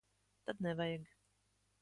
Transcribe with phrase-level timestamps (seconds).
[0.43, 1.03] Tad nevajag.